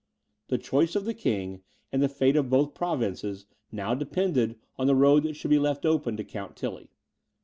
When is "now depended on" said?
3.71-4.87